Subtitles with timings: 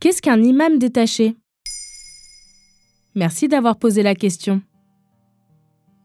[0.00, 1.36] Qu'est-ce qu'un imam détaché?
[3.14, 4.62] Merci d'avoir posé la question.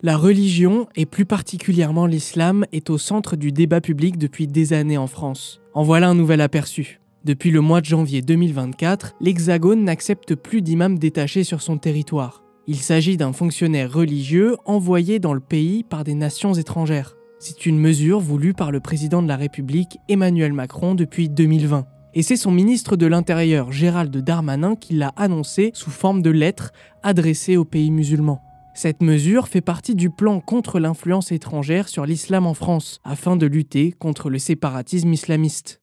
[0.00, 4.96] La religion, et plus particulièrement l'islam, est au centre du débat public depuis des années
[4.96, 5.60] en France.
[5.74, 7.00] En voilà un nouvel aperçu.
[7.26, 12.42] Depuis le mois de janvier 2024, l'Hexagone n'accepte plus d'imams détachés sur son territoire.
[12.66, 17.14] Il s'agit d'un fonctionnaire religieux envoyé dans le pays par des nations étrangères.
[17.40, 21.84] C'est une mesure voulue par le président de la République Emmanuel Macron depuis 2020.
[22.14, 26.72] Et c'est son ministre de l'Intérieur Gérald Darmanin qui l'a annoncé sous forme de lettre
[27.02, 28.42] adressée aux pays musulmans.
[28.74, 33.46] Cette mesure fait partie du plan contre l'influence étrangère sur l'islam en France, afin de
[33.46, 35.80] lutter contre le séparatisme islamiste.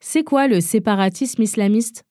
[0.00, 2.04] C'est quoi le séparatisme islamiste?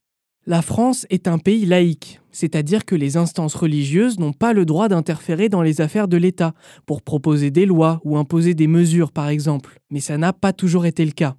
[0.48, 4.88] La France est un pays laïque, c'est-à-dire que les instances religieuses n'ont pas le droit
[4.88, 6.54] d'interférer dans les affaires de l'État,
[6.86, 9.80] pour proposer des lois ou imposer des mesures par exemple.
[9.92, 11.36] Mais ça n'a pas toujours été le cas.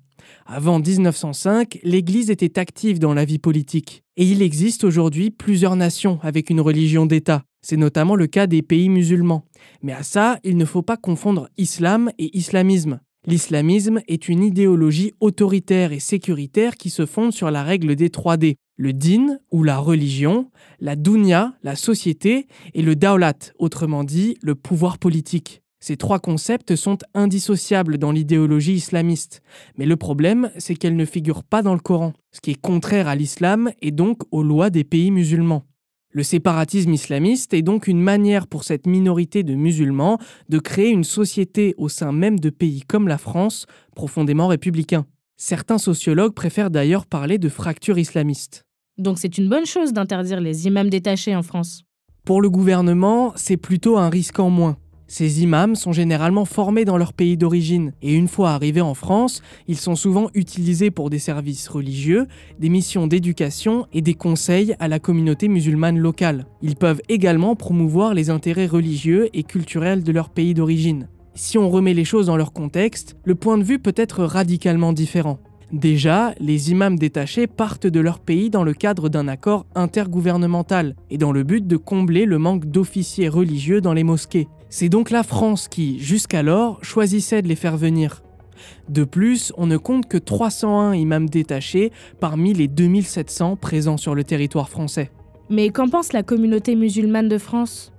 [0.46, 4.02] Avant 1905, l'Église était active dans la vie politique.
[4.16, 7.44] Et il existe aujourd'hui plusieurs nations avec une religion d'État.
[7.62, 9.44] C'est notamment le cas des pays musulmans.
[9.82, 13.00] Mais à ça, il ne faut pas confondre islam et islamisme.
[13.26, 18.54] L'islamisme est une idéologie autoritaire et sécuritaire qui se fonde sur la règle des 3D.
[18.76, 20.50] Le din, ou la religion,
[20.80, 25.62] la dunya, la société, et le daulat, autrement dit, le pouvoir politique.
[25.80, 29.42] Ces trois concepts sont indissociables dans l'idéologie islamiste,
[29.76, 33.06] mais le problème, c'est qu'elles ne figurent pas dans le Coran, ce qui est contraire
[33.06, 35.64] à l'islam et donc aux lois des pays musulmans.
[36.10, 40.18] Le séparatisme islamiste est donc une manière pour cette minorité de musulmans
[40.48, 45.06] de créer une société au sein même de pays comme la France, profondément républicains.
[45.36, 48.64] Certains sociologues préfèrent d'ailleurs parler de fracture islamiste.
[48.96, 51.84] Donc c'est une bonne chose d'interdire les imams détachés en France.
[52.24, 54.76] Pour le gouvernement, c'est plutôt un risque en moins.
[55.10, 59.40] Ces imams sont généralement formés dans leur pays d'origine et une fois arrivés en France,
[59.66, 62.26] ils sont souvent utilisés pour des services religieux,
[62.58, 66.44] des missions d'éducation et des conseils à la communauté musulmane locale.
[66.60, 71.08] Ils peuvent également promouvoir les intérêts religieux et culturels de leur pays d'origine.
[71.34, 74.92] Si on remet les choses dans leur contexte, le point de vue peut être radicalement
[74.92, 75.38] différent.
[75.72, 81.16] Déjà, les imams détachés partent de leur pays dans le cadre d'un accord intergouvernemental et
[81.16, 84.48] dans le but de combler le manque d'officiers religieux dans les mosquées.
[84.70, 88.22] C'est donc la France qui, jusqu'alors, choisissait de les faire venir.
[88.88, 91.90] De plus, on ne compte que 301 imams détachés
[92.20, 95.10] parmi les 2700 présents sur le territoire français.
[95.48, 97.92] Mais qu'en pense la communauté musulmane de France?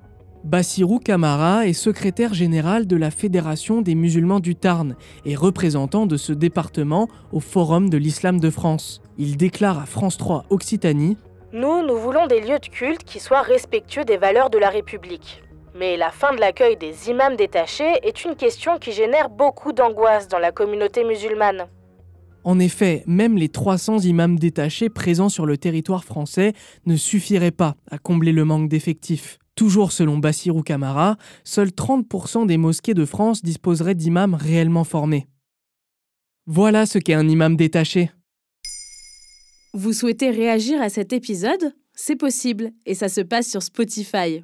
[0.44, 6.16] Bassirou Kamara est secrétaire général de la Fédération des musulmans du Tarn et représentant de
[6.16, 9.02] ce département au Forum de l'Islam de France.
[9.18, 11.18] Il déclare à France 3 Occitanie
[11.52, 15.42] Nous, nous voulons des lieux de culte qui soient respectueux des valeurs de la République.
[15.76, 20.28] Mais la fin de l'accueil des imams détachés est une question qui génère beaucoup d'angoisse
[20.28, 21.68] dans la communauté musulmane.
[22.44, 26.54] En effet, même les 300 imams détachés présents sur le territoire français
[26.86, 29.38] ne suffiraient pas à combler le manque d'effectifs.
[29.56, 35.28] Toujours selon Bassirou Kamara, seuls 30% des mosquées de France disposeraient d'imams réellement formés.
[36.46, 38.10] Voilà ce qu'est un imam détaché.
[39.74, 41.76] Vous souhaitez réagir à cet épisode?
[41.94, 44.44] C'est possible et ça se passe sur Spotify.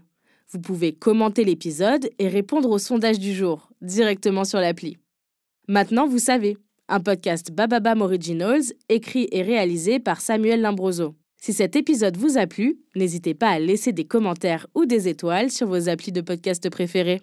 [0.52, 4.98] Vous pouvez commenter l'épisode et répondre au sondage du jour directement sur l'appli.
[5.68, 6.58] Maintenant, vous savez,
[6.88, 11.16] un podcast Bababam Originals écrit et réalisé par Samuel Limbroso.
[11.38, 15.52] Si cet épisode vous a plu, n'hésitez pas à laisser des commentaires ou des étoiles
[15.52, 17.22] sur vos applis de podcast préférés.